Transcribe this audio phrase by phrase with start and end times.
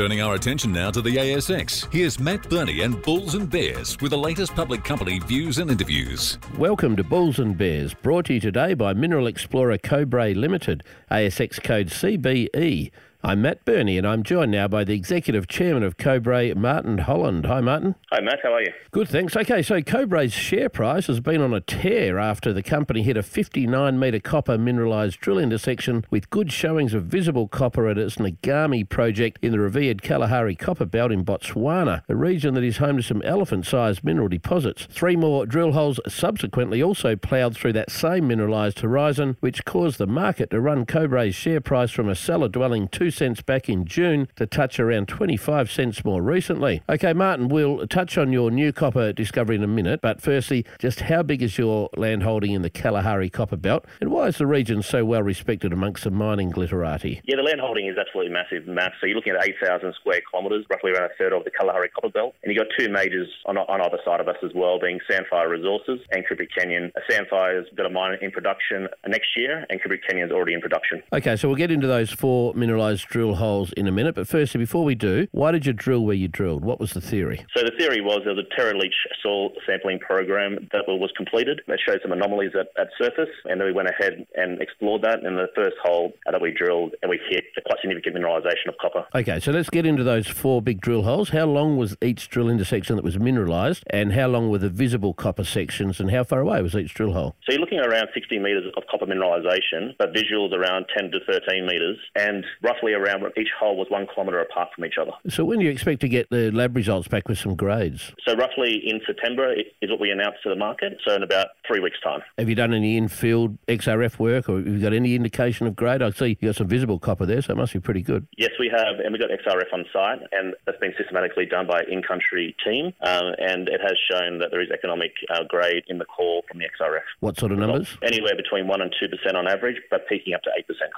[0.00, 4.12] Turning our attention now to the ASX, here's Matt Birney and Bulls and Bears with
[4.12, 6.38] the latest public company views and interviews.
[6.56, 11.62] Welcome to Bulls and Bears, brought to you today by Mineral Explorer Cobre Limited, ASX
[11.62, 12.90] code CBE.
[13.22, 17.44] I'm Matt Birney, and I'm joined now by the Executive Chairman of Cobre, Martin Holland.
[17.44, 17.94] Hi, Martin.
[18.10, 18.38] Hi, Matt.
[18.42, 18.72] How are you?
[18.92, 19.36] Good, thanks.
[19.36, 23.22] Okay, so Cobre's share price has been on a tear after the company hit a
[23.22, 28.88] 59 metre copper mineralised drill intersection with good showings of visible copper at its Ngami
[28.88, 33.02] project in the revered Kalahari Copper Belt in Botswana, a region that is home to
[33.02, 34.86] some elephant sized mineral deposits.
[34.90, 40.06] Three more drill holes subsequently also ploughed through that same mineralised horizon, which caused the
[40.06, 44.28] market to run Cobre's share price from a cellar dwelling two cents back in June
[44.36, 46.82] to touch around 25 cents more recently.
[46.88, 51.00] Okay, Martin, we'll touch on your new copper discovery in a minute, but firstly, just
[51.00, 54.46] how big is your land holding in the Kalahari Copper Belt, and why is the
[54.46, 57.20] region so well respected amongst the mining glitterati?
[57.24, 58.92] Yeah, the land holding is absolutely massive, Matt.
[59.00, 62.10] So you're looking at 8,000 square kilometres, roughly around a third of the Kalahari Copper
[62.10, 62.34] Belt.
[62.42, 65.48] And you've got two majors on, on either side of us as well, being Sandfire
[65.48, 66.92] Resources and Cupric Canyon.
[67.10, 71.02] Sandfire's got a mine in production next year, and Cupric Canyon's already in production.
[71.12, 74.14] Okay, so we'll get into those four mineralised drill holes in a minute.
[74.14, 76.64] But firstly, before we do, why did you drill where you drilled?
[76.64, 77.44] What was the theory?
[77.56, 81.60] So the theory was there was a Terra Leach soil sampling program that was completed
[81.66, 85.24] that showed some anomalies at, at surface, and then we went ahead and explored that.
[85.24, 88.74] And the first hole that we drilled, and we hit a quite significant mineralisation of
[88.80, 89.06] copper.
[89.14, 91.30] Okay, so let's get into those four big drill holes.
[91.30, 95.14] How long was each drill intersection that was mineralised, and how long were the visible
[95.14, 97.36] copper sections, and how far away was each drill hole?
[97.46, 101.18] So you're looking at around 60 metres of copper mineralisation, but visuals around 10 to
[101.26, 105.12] 13 metres, and roughly around each hole was one kilometre apart from each other.
[105.28, 108.12] So when do you expect to get the lab results back with some grades?
[108.26, 110.98] So roughly in September is what we announced to the market.
[111.06, 112.20] So in about three weeks' time.
[112.38, 116.02] Have you done any in-field XRF work, or have you got any indication of grade?
[116.02, 118.26] I see you got some visible copper there, so it must be pretty good.
[118.36, 121.82] Yes, we have, and we've got XRF on site, and that's been systematically done by
[121.90, 126.04] in-country team, um, and it has shown that there is economic uh, grade in the
[126.04, 127.02] core from the XRF.
[127.20, 127.96] What sort of numbers?
[128.02, 130.89] Anywhere between one and two percent on average, but peaking up to eight percent.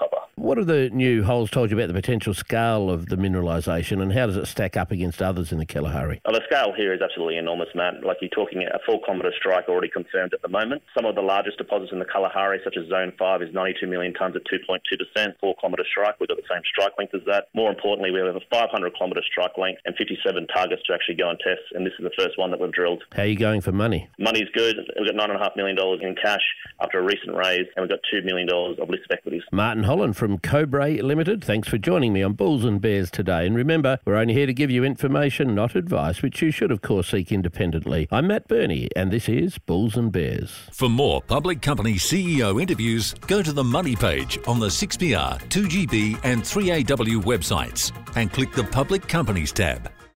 [0.52, 4.12] What have the new holes told you about the potential scale of the mineralisation, and
[4.12, 6.20] how does it stack up against others in the Kalahari?
[6.26, 8.04] Well, the scale here is absolutely enormous, Matt.
[8.04, 10.82] Like you're talking a four kilometre strike already confirmed at the moment.
[10.94, 14.12] Some of the largest deposits in the Kalahari, such as Zone 5, is 92 million
[14.12, 16.20] tonnes at 2.2%, four kilometre strike.
[16.20, 17.48] We've got the same strike length as that.
[17.54, 21.30] More importantly, we have a 500 kilometre strike length and 57 targets to actually go
[21.30, 23.02] and test, and this is the first one that we've drilled.
[23.16, 24.06] How are you going for money?
[24.18, 24.76] Money's good.
[25.00, 26.44] We've got $9.5 million in cash
[26.82, 29.48] after a recent raise, and we've got $2 million of listed equities.
[29.50, 33.46] Martin Holland from Cobre Limited, thanks for joining me on Bulls and Bears today.
[33.46, 36.82] And remember, we're only here to give you information, not advice, which you should, of
[36.82, 38.08] course, seek independently.
[38.10, 40.50] I'm Matt Birney, and this is Bulls and Bears.
[40.72, 46.20] For more public company CEO interviews, go to the Money page on the 6PR, 2GB,
[46.24, 49.90] and 3AW websites and click the Public Companies tab.